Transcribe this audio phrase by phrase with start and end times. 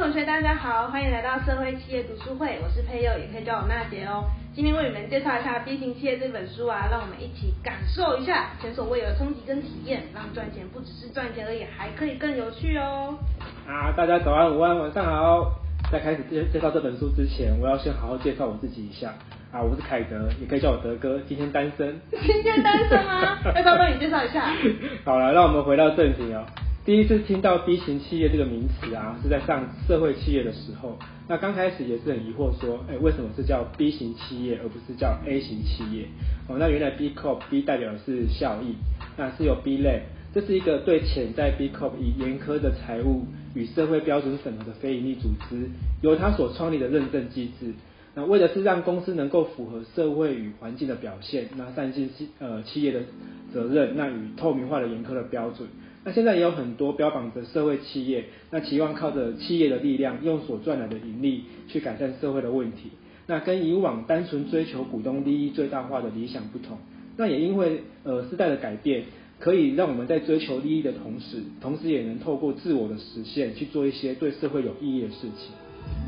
[0.00, 4.24] 同学，大家好，欢迎来到社会企业读书会，我是佩佑，也可以叫我娜姐哦。
[4.54, 13.14] 今天为你们介绍一下《B 型企业》这本书啊，让我们一起感受一下前所未有的冲击跟体验，让赚钱不只是赚钱而已，还可以更有趣哦。
[13.68, 15.52] 啊，大家早安、午安、晚上好。
[15.92, 19.12] 在开始介介绍这本书之前，我要先好好介绍我自己一下。
[19.52, 22.00] 啊，我是凯德，也可以叫我德哥，今天单身。
[22.10, 23.36] 今天单身吗？
[23.54, 24.50] 要不要帮你介绍一下？
[25.04, 26.46] 好了，让我们回到正题哦。
[26.82, 30.98] 第一次听到 B 型企业这个名词啊，是在上社会企业的时候。
[31.28, 36.06] 那刚开始也是很疑惑，说，哎，为什么是叫 B 型企业，而不是叫 A 型企业？
[36.48, 38.76] 哦，那原来 B Corp B 代表的是效益，
[39.18, 40.00] 那是有 B Lab，
[40.32, 45.68] 这是一个对潜在 B Corp 以严苛的财务与社会标准审核的非营利组织，
[46.00, 47.74] 由他所创立的认证机制。
[48.14, 53.02] 那为的是让公司能够符合社会与环境的表现，那善尽企呃企业的
[53.52, 55.68] 责任，那与透明化的严苛的标准。
[56.04, 62.90] 那现在也有很多标榜着社会企业，那期望靠着企业的力量，用所赚来的盈利去改善社会的问题。
[63.26, 66.78] 那跟以往单纯追求股东利益最大化的理想不同，
[67.16, 69.04] 那也因为呃时代的改变，
[69.38, 75.52] 可以让我们在追求利益的同时，同时也能透过自我的实现去做一些对社会有意义的事情。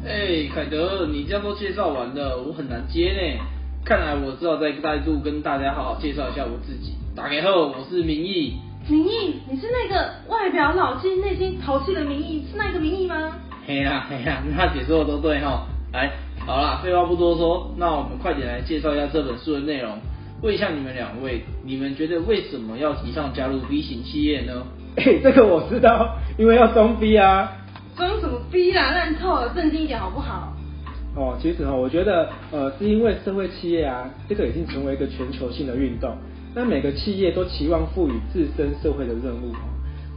[0.07, 3.45] 哎，凯德，你这样都介绍完了，我很难接呢。
[3.85, 6.95] 看来我只好再再度跟大家好好介绍一下我自己。
[7.15, 8.55] 打开后，我是明义。
[8.89, 13.33] 明义，你是那个外表老气、内心淘气的明义，是那个明义吗？
[13.67, 15.67] 嘿呀嘿呀，那解说的都对哈。
[15.93, 16.11] 来，
[16.45, 19.97] 好啦，废话不多说，那我们快点来介绍一下这本书的内容。
[20.43, 24.67] 问一下你们两位，你们觉得为什么要提倡加入 B 型企业呢？
[24.97, 27.53] 哎， 这个我知道，因为要装逼啊。
[27.97, 30.53] 装什么逼啦，烂透了，正经一点好不好？
[31.15, 36.11] 哦，其实哈，我觉得呃，是因为社会企业啊，这个已经成为一个全球性的运动。
[36.55, 39.53] 那每个企业都期望赋予自身社会的任务，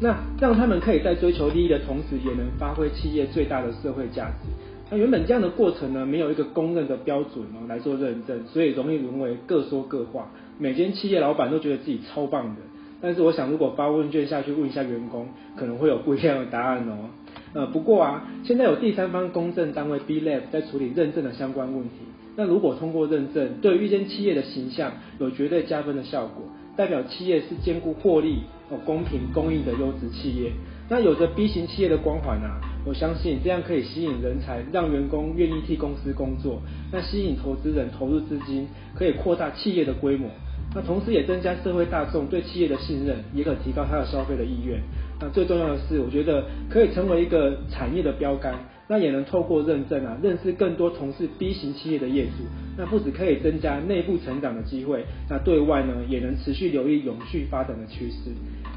[0.01, 4.49] 那让他们可以在追求利益的同时，也能发挥企业最大的社会价值。
[4.91, 10.29] 那原本这样的过程呢，没有一个公认的标准哦来做认证，所以容易沦为各说各话。
[10.59, 12.61] 每间企业老板都觉得自己超棒的，
[13.01, 17.09] 但是我想如果发问卷下去问一下员工，可能会有不一样的答案哦。
[17.53, 21.89] 呃，不过啊，现在有第三方公证单位 B Lab 在处理认证的相关问题。
[22.35, 26.43] 那如果通过认证，对于一间企业的形象有绝对加分的效果，
[26.75, 30.51] 代表企业是兼顾获利、哦公平、公益的优质企业。
[30.89, 36.61] 那有着 B 型企业的光环啊，我相信这样可以吸引人才，让员工愿意替公司工作。
[36.91, 40.29] 那吸引投资人投入资金，可以扩大企业的规模。
[40.75, 44.79] 那同时也增加社会大众对企业的信任，也可提高他的消费的意愿。
[45.21, 48.53] 那最重要的是，我觉得可以成为一个产业的标杆。
[48.87, 52.43] 那也能透过认证啊，认识更多从事 B 型企业的业主。
[52.77, 58.31] 那不止可以增加内部成长的机会，那对外呢，也能持续留意永续发展的趋势。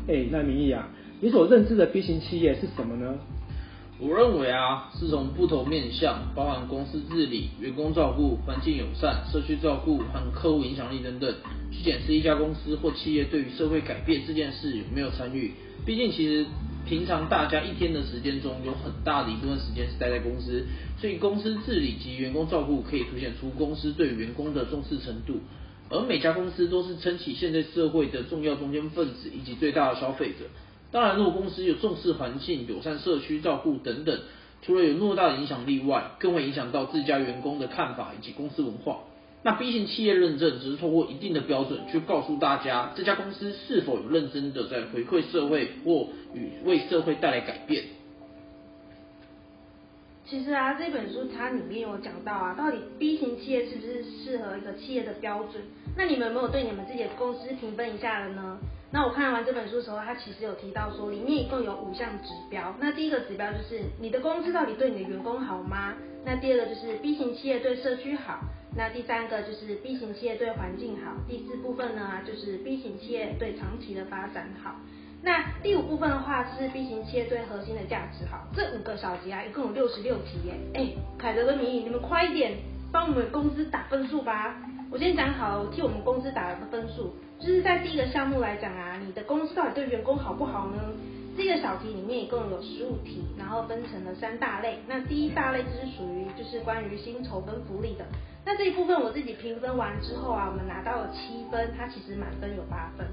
[0.06, 0.88] 哎，那明义啊，
[1.20, 3.16] 你所认知的 B 型企业是什么呢？
[4.00, 11.34] 我认为啊，是从不同面向，包含公司治理、员工照顾、环境友善、社区照顾和客户影响力等等，
[11.70, 15.52] 去检视一家公司或企业对于社会改变这件事有没有参与。
[15.84, 16.46] 毕竟其实。
[16.88, 20.64] 平常大家一天的时间中，有很大的一部分时间是待在公司，
[20.98, 25.40] 所以公司治理及员工照顾可以凸显出公司对员工的重视程度。
[25.90, 30.46] 而每家公司都是撑起现在社会的重要中间分子以及最大的消费者。
[30.90, 34.18] 当然，如果公司有重视环境、友善社区照顾等等，
[34.62, 39.00] 除了有偌大的影响力外，更会影响到自家员工的看法以及公司文化。
[39.42, 47.84] 那 B 型企业认证只是通过一定的标准去告诉大家这家公司是否有认真的在回馈社会或与为社会带来改变。
[50.26, 55.62] 其实啊，这本书它里面有讲到啊，到底 B 型企业是不是适合一个企业的标准？
[55.96, 58.58] 那你们有没有对你们自己的公司评分一下了呢？
[58.90, 62.74] 那我看完这本书的时候，它其实有提到说，里面一共有五项指标。
[62.80, 65.94] 那第一个指标就是你的公司到底对你的员工好吗？
[66.26, 68.40] 那第二个就是 B 型企业对社区好。
[68.76, 74.76] 那第三个就是 B 型企业对环境好，第四部分呢就是 B 型企业对长期的发展好。
[75.20, 78.46] 那第五部分的话是 B 型企业对核心的价值好。
[78.54, 80.54] 这五个小节啊，一共有六十六题耶。
[80.74, 82.52] 哎，凯德跟米米，你们快一点
[82.92, 84.54] 帮我们公司打分数吧。
[84.90, 90.80] 我先讲好，替我们公司打了个分数，就是在第一个项目来讲啊，你的公司到底对员工好不好呢？
[91.36, 94.78] 这个小题里面一共有十五题，然后分成了三大类。
[94.88, 98.04] 那第一大类就是属于就是关于薪酬跟福利的。
[98.48, 103.06] 那这一部分我自己评分完之后啊，我们拿到了七分，它其实满分有八分。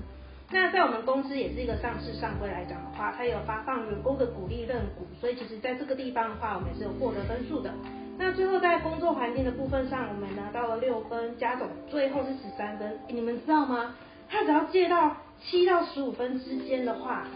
[0.49, 7.69] 那在我们公司也是一个上市上规来讲的话，它有发放员工的鼓励认股，所以其实在这个地方的话，我们也是有获得分数的。
[8.17, 12.97] 那最后在工作环境的部分上，我们拿到了六分，加总最后是十三分。
[13.09, 13.93] 你们知道吗？
[14.29, 17.27] 它只要借到七到十五分之间的话，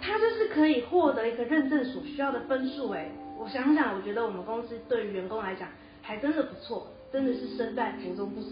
[0.00, 3.10] 他就是可以获得一个认证所需要的分数哎。
[3.36, 5.66] 我想想，我觉得我们公司对于员工来讲
[6.10, 8.48] 还真的不错，真的是身在福中不知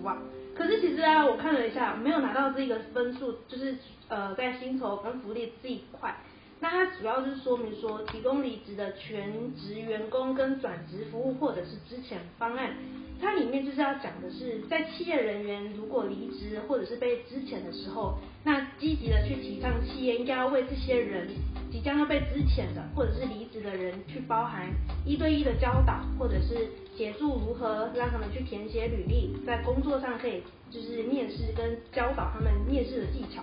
[0.00, 0.16] 福啊。
[0.54, 3.74] 可是其实啊，我看了一下，没有拿到这个分数，就是
[4.06, 6.14] 呃在薪酬跟福利这一块。
[6.60, 12.76] 那它主要是说明说，提供离职的全职员工跟转职服务，或者是之前方案，
[13.18, 21.28] 它里面就是要讲的是，在企业人员如果离职或者是被资遣的时候，那积极的去提倡企业应该要为这些人
[21.72, 24.68] 即将要被资遣的或者是离职的人，去包含
[25.06, 33.42] 一对一的教导，或者是协助如何让他们去填写履历，在工作上可以就是面试跟教导他们面试的技巧。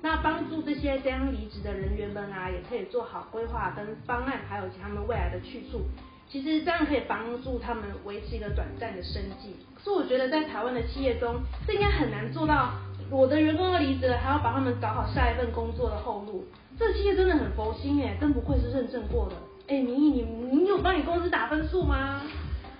[0.00, 5.82] 那帮助这些将离职的人员们啊，也可以做好规划跟方案，还有他们未来的去处。
[6.28, 9.56] 其实这样可以帮助他们维持一个短暂的生计。
[9.74, 12.72] 可是我觉得在台湾的企业中，这应该很难做到。
[13.10, 16.44] 我的员工要离职了，还要把他们找好下一份工作的后路。
[16.78, 19.36] 这企业真的很佛心哎，真不愧是认证过的。
[19.68, 20.22] 哎，明义，你
[20.52, 22.20] 你有帮你公司打分数吗？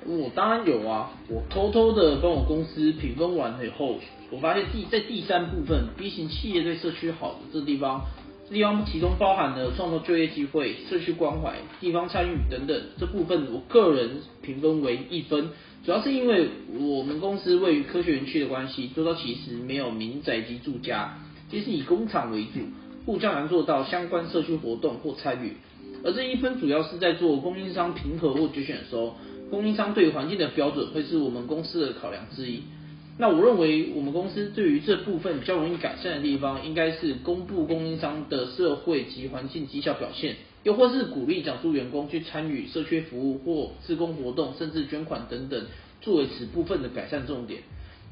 [0.09, 3.99] 我当然有啊，我偷偷的帮我公司评分完以后，
[4.31, 8.07] 我发现第在第三部分 B 型企业对社区好的这地方，
[8.49, 15.51] 这地方其中包含了创造就业机会、社区关怀、地方参与等等这部分，我个人评分为一分，
[15.85, 21.19] 主要是因为我们公司位于科学园区的关系，做到其实没有民宅及住家，
[21.51, 22.61] 其实以工厂为主，
[23.05, 25.59] 不较难做到相关社区活动或参与，
[26.03, 29.15] 而这一分主要是在做供应商评核或决选的时候。
[29.51, 32.63] 供应商对环境的标准会是我们公司的考量之一。
[33.21, 45.67] 那我认为我们公司对于这部分比较容易改善的地方，应该是公布供应商的社会及环境绩效表现，又或是鼓励讲述员工去参与社区服务或自工活动，甚至捐款等等，
[46.01, 47.63] 作为此部分的改善重点。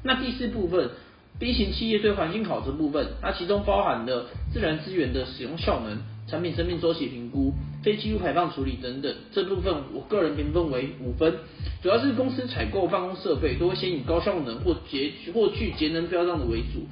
[0.03, 0.89] 那第四部分
[1.39, 5.97] ，B 型企业对环境考核部分，它其中包含了自然资源的使用效能。
[6.29, 11.33] 产品生命周期评估、废弃物排放处理等等，这部分我个人评分为五分。
[11.81, 16.85] 主要是公司采购办公设备都会先以高效能或节或具节能标的为主，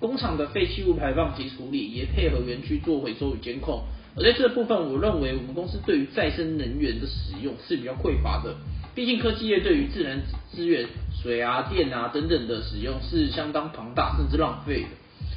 [0.00, 3.82] 工厂的废弃物排放及处理也配合园区做回收与监控。
[4.16, 8.56] 而在这部分，我认为我们公司对于再生能源的使用是比较匮乏的，
[8.98, 10.88] 毕竟科技业对于自然资源、
[11.22, 14.88] 水啊、电啊等等的使用是相当庞大甚至浪费的。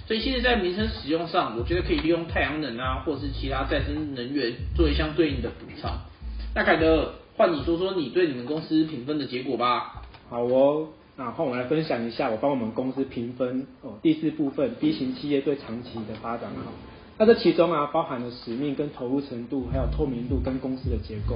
[0.08, 6.00] 所以，其实，在民生使用上，我觉得可以利用太阳能啊，或是其他再生能源作为相对应的补偿。
[6.56, 10.02] 那凯德，换你说说你对你们公司评分的结果吧。
[10.28, 14.00] 好哦，那换我来分享一下我帮我们公司评分哦。
[14.02, 16.72] 第四部分，B 型企业对长期的发展好。
[17.22, 21.36] 那这其中啊，包含了使命跟投入程度，还有透明度跟公司的结构。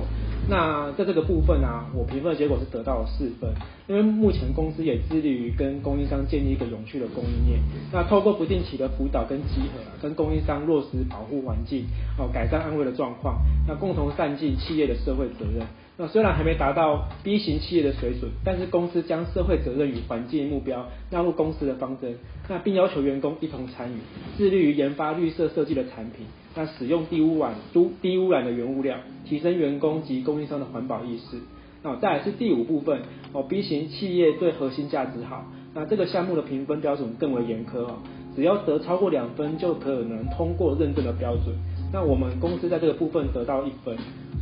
[0.49, 3.53] 那在这个部分啊，我评分的结果是得到了四分，
[3.87, 7.59] 因为目前公司也致力于跟供应商建立一个永续的供应链。
[7.93, 11.85] 那透过不定期的辅导跟集合，跟供应商落实保护环境，
[12.17, 13.37] 哦，改善安危的状况，
[13.67, 15.67] 那共同善尽企业的社会责任。
[15.97, 22.17] 那虽然还没达到 B 型企业的水准，但是公司将社会责任与环境目标纳入公司的方针，
[22.49, 23.95] 那并要求员工一同参与，
[24.37, 31.37] 致力于研发绿色设计的产品，那使用低污染、低低污染的原物料，提升员工及供应商的环保意识。
[31.81, 32.99] 那再来是第五部分
[33.31, 37.99] 哦，B 型企业对核心价值好，那这个项目的评分标准更为严苛哦，
[38.35, 41.55] 只要得超过两分就可能通过认证的标准。
[41.93, 43.95] 那我们公司在这个部分得到一分。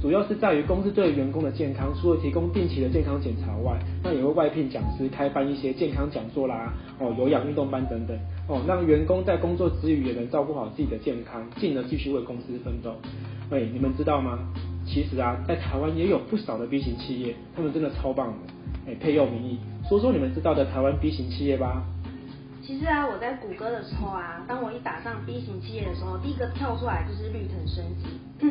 [0.04, 8.14] 主要是在于公司对员工的健康，除了提供定期的健康检查外，那也会外聘讲师开办一些健康讲座啦，哦，有氧运动班等等，
[8.50, 12.94] 哦，让员工在工作之余也能照顾好自己的健康，进而继续为公司奋斗。
[13.50, 14.40] 哎，你们知道吗？
[14.86, 18.92] 其实啊，在台湾也有不少的 B 型企业，他们真的超棒的。
[18.92, 19.58] 哎，配用名义，
[19.88, 21.82] 说说你们知道的台湾 B 型企业吧。
[22.66, 28.08] 其实啊，我在谷歌的时候啊，当我一打上 B 型企业的时候，第一个跳出来就是绿藤生机。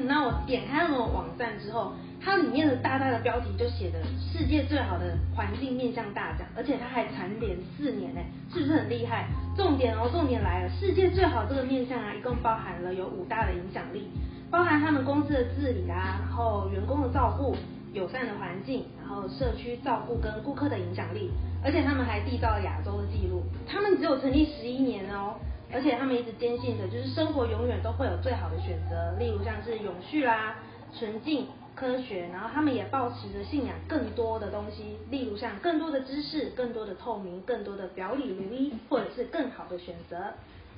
[0.07, 8.21] 那我点开那个网站之后，它里面的大大的标题就写的世界最好的环境面向大奖，而且它还蝉联四年呢，
[8.53, 9.29] 是不是很厉害？
[9.57, 14.11] 重点哦，重点来了，世界最好这个面向啊，一共包含了有五大的影响力，
[14.51, 17.57] 包含他们公司的治理啊，然后员工的照顾。
[17.93, 21.31] 友善的环境，然后社区照顾跟顾客的影响力，
[21.63, 23.43] 而且他们还缔造了亚洲的纪录。
[23.67, 25.35] 他们只有成立十一年哦，
[25.73, 30.57] 而且他们一直坚信的就是生活永远都会有最好的选择，例如像是永续啦、
[30.99, 40.17] 纯净、科学，然后他们也保持着信仰更多的东西，例如像更多的知识、更多的透明、更多的表里如一，或者是更好的选择。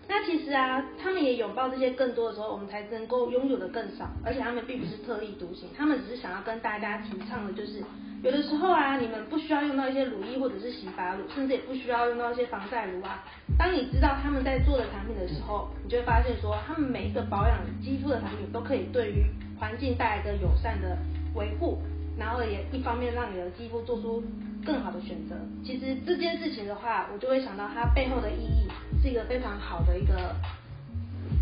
[0.06, 4.08] 那其实啊，他们也拥抱这些更多的时候，我们才能够拥有的更少。
[4.24, 7.82] 而且他们并不是特立独行，他们只是想要跟大家提倡的，就是
[8.22, 13.24] 有的时候啊，你们不需要用到一些乳液或者是洗发乳，甚至也不需要用到一些防晒乳啊，
[13.58, 19.24] 当你知道他们在做的产品的时候，你就会发现说，他们每一个保养肌肤的产品都可以对于
[19.58, 20.98] 环境带来一个友善的
[21.34, 21.78] 维护，
[22.18, 24.22] 然后也一方面让你的肌肤做出
[24.64, 25.34] 更好的选择。
[25.64, 28.68] 其实这件事情的话，我就会想到它背后的意义
[29.04, 30.34] 是一个非常好的一个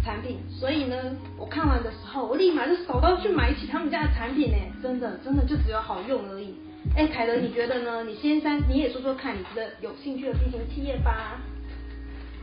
[0.05, 0.39] 产品。
[0.51, 0.97] 所以呢，
[1.39, 6.53] 我看完的时候，我立马就手到去买起他们家的产品呢，真的真的就只有好用而已。
[6.97, 8.03] 哎，凯德，你觉得呢？
[8.03, 11.41] 你先生你也说说看，你觉得有兴趣的 B 型企业吧？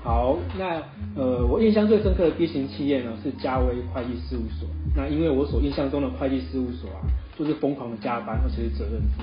[0.01, 0.81] 好，那
[1.17, 4.69] 呃，我印象最深刻的 B 型企业呢是嘉威会计事务所。
[4.95, 7.03] 那因为我所印象中的会计事务所啊，
[7.37, 9.21] 就是疯狂的加班，而且是责任制，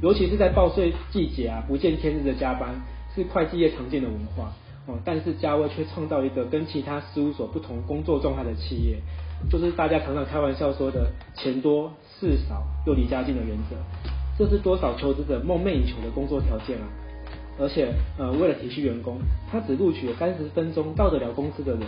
[0.00, 2.74] 尤其是在报税季节啊，不见天日的加班
[3.14, 4.50] 是会计业常见的文化
[5.04, 8.98] 但是嘉威却创造一个跟其他事务所不同工作状态的企业，
[9.50, 13.76] 就是大家常常开玩笑说的钱多事少又离家近的原则，
[14.38, 16.88] 这是多少求职者梦寐以求的工作条件啊！
[17.58, 19.18] 而且，呃，为了体恤员工，
[19.50, 21.82] 他只录取了三十分钟到得了公司的人，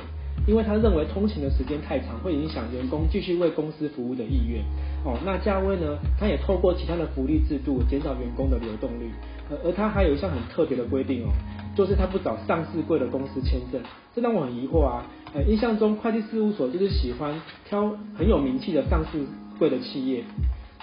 [0.46, 4.62] 因为他认为通勤的时间太长，会影响员工继续为公司服务的意愿。
[5.02, 5.96] 哦，那嘉威呢？
[6.20, 9.10] 他也透过其他的福利制度减少员工的流动率，
[9.50, 11.32] 而而他还有一项很特别的规定哦，
[11.74, 13.80] 就是他不找上市贵的公司签证，
[14.14, 15.04] 这让我很疑惑啊。
[15.34, 19.24] 呃，印象中会计事务所就是喜欢挑很有名气的上市
[19.58, 20.24] 贵的企业，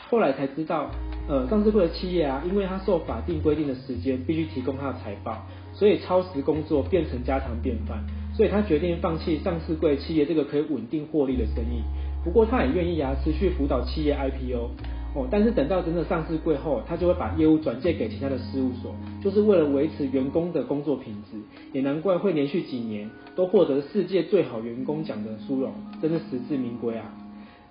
[0.10, 0.90] 后来才知道。
[1.28, 8.04] 呃，上市贵的企业啊，因为他受法定规定的时间必须提供他的财报，所以超时工作变成家常便饭，
[8.36, 11.84] 所以他决定放弃上市贵企业这个可以稳定获利的生意。
[12.24, 14.72] 不过他也愿意啊，持续辅导企业 IPO
[15.14, 15.28] 哦。
[15.30, 21.38] 但是等到真的上市柜后，他就会把业务转借给其他的事务所，就是为了维持员工的工作品质。
[21.74, 27.14] 也难怪会连续几年都获得世界最好员工奖的殊荣，真的实至名归啊。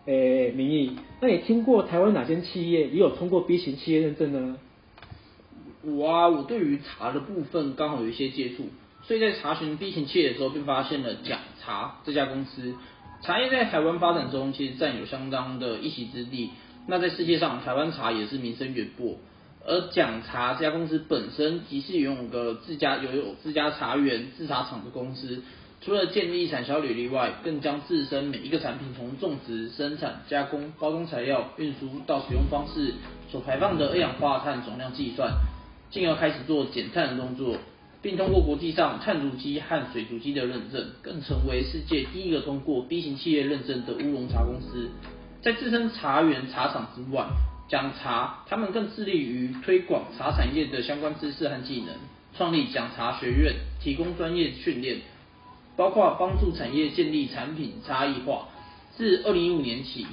[0.06, 4.56] 诶，明义，那你听过台湾哪间企业也有通过 B 型企业认证呢？
[5.84, 8.64] 我啊，我对于茶的部分刚好有一些接触，
[9.02, 12.74] 所以在查询 B 型企业的时候，便发现了假茶这家公司。
[13.20, 16.50] 茶叶在台湾发展中，其实占有相当的一席之地。
[16.90, 19.16] 那在世界上，台湾茶也是名声远播。
[19.66, 25.42] 而奖茶这家公司本身，即是拥有个自家拥有自家茶园、制茶厂的公司。
[25.82, 32.94] 除了建立产销履历外，更将自身每一个产品从种植、生产、加工、包装材料、运输到使用方式
[33.30, 35.34] 所排放的二氧化碳总量计算，
[35.90, 37.58] 进而开始做减碳的动作，
[38.00, 44.88] 并通过国际上碳足迹和水足迹的认证，更成为世界第一个通过 B 型企业认证的乌龙茶公司。
[45.40, 47.26] 在自身茶园、茶厂之外，
[47.68, 51.94] 讲茶，他们更致力于推广茶产业的相关知识和技能，
[52.36, 54.98] 创立讲茶学院，提供专业训练。
[55.76, 58.48] 包括帮助产业建立产品差异化。
[58.96, 60.06] 自二零一五年起，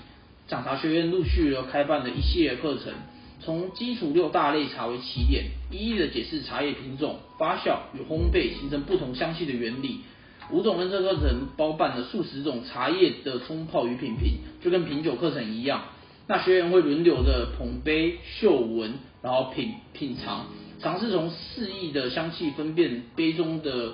[0.47, 2.93] 讲茶学院陆续了开办了一系列课程，
[3.39, 10.01] 从基础六大类茶为起点，一一的解释茶叶品种、发酵与烘焙形成不同香气的原理。
[10.51, 15.83] 五种认证课程包办了数十种茶叶的冲泡与品评，就跟品酒课程一样。
[16.27, 20.47] 那学员会轮流的捧杯、嗅闻，然后品品尝，
[20.79, 23.93] 尝试从四亿的香气分辨杯中的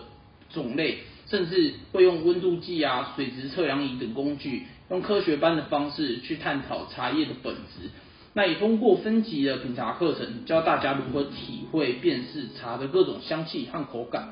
[0.53, 1.00] 种类。
[1.27, 7.89] 甚至会用温度计啊、水质测量仪等工具，用科学般的方式去探讨茶叶的本质。
[8.34, 14.27] 那也通过分级的品茶课程，教大家如何体会、辨识茶的各种香气和口感，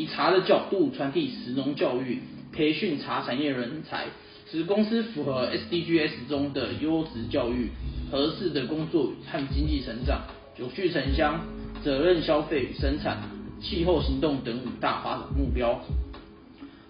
[0.00, 2.20] 以茶的角度传递食农教育，
[2.54, 4.06] 培训茶产业人才，
[4.50, 7.68] 使公司符合 SDGs 中的优质教育、
[8.10, 10.22] 合适的工作和经济成长、
[10.58, 11.40] 有序城乡、
[11.84, 13.18] 责任消费与生产、
[13.60, 15.78] 气候行动等五大发展目标。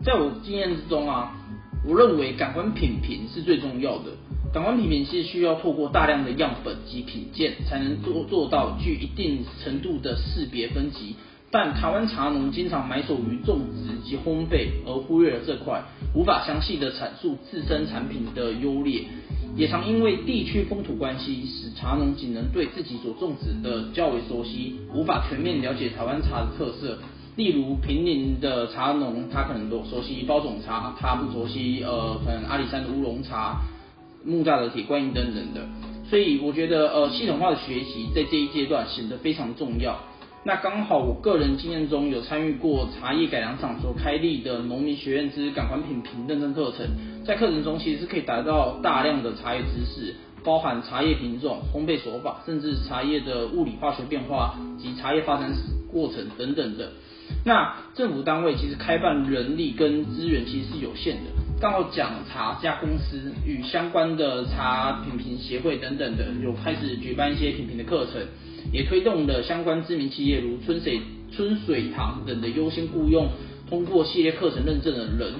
[0.05, 1.35] 在我经验之中啊，
[1.85, 4.12] 我认为感官品评是最重要的。
[4.52, 11.17] 感官品评是需要透过大量的样本及品鉴，才能做做到具一定程度的识别分级。
[11.52, 15.83] 但台湾茶农经常埋首于种植及烘焙，而忽略了这块，
[16.14, 19.02] 无法详细的阐述自身产品的优劣，
[19.57, 26.99] 也常因为地区风土关系，使茶农仅能对自己所种植的较为熟悉，无法全面了解台湾茶的特色。
[27.35, 33.62] 例如平林的茶农，他可能都熟悉包种茶，他不熟悉呃，可能阿里山的乌龙茶、
[34.25, 35.66] 木栅的铁观音等等的。
[36.09, 39.99] 所以我觉得呃，系统化的学习在这一阶段显得非常重要。
[40.43, 46.87] 那刚好我个人经验中有参与过茶叶改良厂所开立的农民学院之感官品评认证课程，
[47.27, 55.61] 在课程中其实是可以达到大量的茶叶知识，包含茶叶品种、烘焙手法，甚至茶叶的物理化学变化及茶叶发展史
[55.93, 56.93] 过程等等的。
[57.45, 61.31] 那政府单位其实开办人力跟资源其实是有限的，
[61.61, 68.23] 刚好讲茶这家公司与相关的茶品评协会等等的有开始举办一些品评的课程，
[68.73, 71.00] 也推动了相关知名企业如春水
[71.33, 73.29] 春水堂等的优先雇佣
[73.69, 75.35] 通过系列课程认证的人。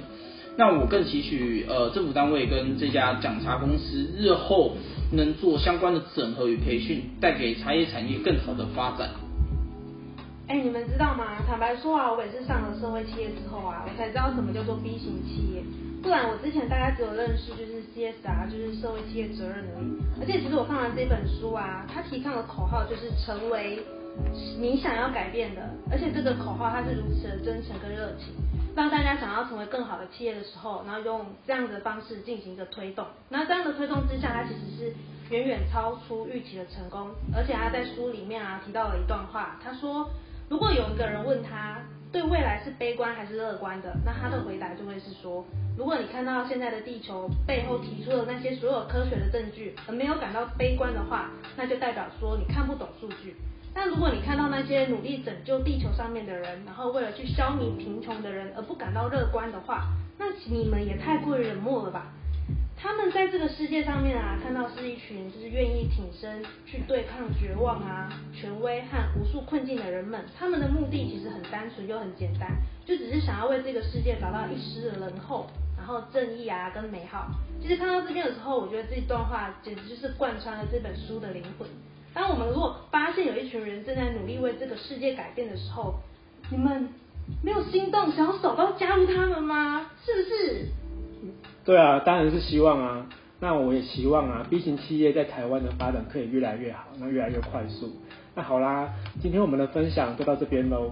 [0.57, 4.75] 那我更期许呃政府单位跟这家讲茶公司日后
[5.13, 9.09] 能做相关的整合与培训，带给茶叶产业更好的发展。
[10.47, 11.41] 哎，你们知道吗？
[11.47, 15.63] 坦白说啊，我也是上了社会企业之后啊，我才知道什么叫做 B 型企业。
[16.01, 20.21] 不然我之前大概只有认识就是 CSR，就是社会企业责任而已。
[20.21, 23.79] 而且其实我看完这本书啊，它提倡的口号就是成为
[24.59, 28.33] 你想要改变的，而且这个口号它是如此的真诚跟热情，
[28.75, 33.05] 让大家想要成为更好的企业的时候，然后用这样的方式进行一个推动。
[33.29, 34.93] 那这样的推动之下，它其实是
[35.29, 37.09] 远远超出预期的成功。
[37.35, 40.09] 而且他在书里面啊提到了一段话，他说。
[40.49, 41.77] 如果有一个人问他
[42.11, 45.45] 对未来是悲观还是乐观的，那他的回答就会是说：
[45.77, 53.37] 如果你看到现在的地球背后提出的那些所有科学的证据，而没有感到悲观的话，那就代表说你看不懂数据。
[53.73, 59.87] 但如果你看到那些努力拯救地球上面的人，然后为了去消弭贫穷的人而不感到乐观的话，
[60.17, 62.11] 那你们也太过于冷漠了吧？
[62.81, 70.19] 他们在这个世界上面啊，看到是一群就是愿意挺身去对抗绝望啊、权威和无数困境的人们。
[70.35, 72.49] 他们的目的其实很单纯又很简单，
[72.83, 75.45] 就只是想要为这个世界找到一丝的仁厚，
[75.77, 77.27] 然后正义啊跟美好。
[77.61, 81.67] 其实看到这边的时候，我觉得这段话简直就是贯穿了这本书的灵魂。
[82.15, 85.99] 当我们如果发现有一群人正在努力为这个世界改变的时候，
[86.49, 86.89] 你们
[87.43, 89.85] 没有心动，想要手到加入他们吗？
[90.03, 90.65] 是不是？
[91.71, 93.05] 对啊，当然是希望啊。
[93.39, 97.89] 那我也希望啊，B 型企业在台湾的发展可以越来越好，那越来越快速。
[98.35, 98.89] 那好啦，
[99.21, 100.91] 今天我们的分享就到这边喽。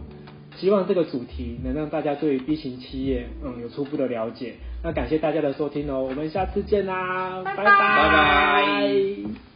[0.56, 4.54] 希望这个主题能让大家对 B 型企业嗯有初步的了解。
[4.82, 9.49] 那感谢大家的收听哦，我们下次见啦，拜拜。